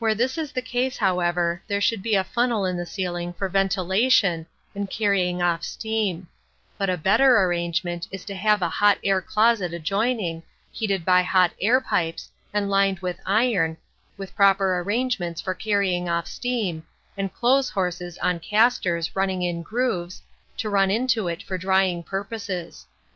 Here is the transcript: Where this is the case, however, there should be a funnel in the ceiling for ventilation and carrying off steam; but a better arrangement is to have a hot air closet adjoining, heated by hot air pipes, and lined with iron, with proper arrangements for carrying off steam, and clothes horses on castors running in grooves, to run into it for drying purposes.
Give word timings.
Where 0.00 0.16
this 0.16 0.36
is 0.36 0.50
the 0.50 0.62
case, 0.62 0.96
however, 0.96 1.62
there 1.68 1.80
should 1.80 2.02
be 2.02 2.16
a 2.16 2.24
funnel 2.24 2.64
in 2.66 2.76
the 2.76 2.84
ceiling 2.84 3.32
for 3.32 3.48
ventilation 3.48 4.46
and 4.74 4.90
carrying 4.90 5.40
off 5.40 5.62
steam; 5.62 6.26
but 6.76 6.90
a 6.90 6.96
better 6.96 7.40
arrangement 7.44 8.08
is 8.10 8.24
to 8.24 8.34
have 8.34 8.62
a 8.62 8.68
hot 8.68 8.98
air 9.04 9.20
closet 9.22 9.72
adjoining, 9.72 10.42
heated 10.72 11.04
by 11.04 11.22
hot 11.22 11.52
air 11.60 11.80
pipes, 11.80 12.30
and 12.52 12.68
lined 12.68 12.98
with 12.98 13.20
iron, 13.24 13.76
with 14.16 14.34
proper 14.34 14.80
arrangements 14.80 15.40
for 15.40 15.54
carrying 15.54 16.08
off 16.08 16.26
steam, 16.26 16.82
and 17.16 17.32
clothes 17.32 17.70
horses 17.70 18.18
on 18.18 18.40
castors 18.40 19.14
running 19.14 19.42
in 19.42 19.62
grooves, 19.62 20.20
to 20.56 20.68
run 20.68 20.90
into 20.90 21.28
it 21.28 21.44
for 21.44 21.56
drying 21.56 22.02
purposes. 22.02 22.86